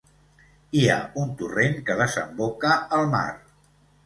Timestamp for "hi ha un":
0.79-1.35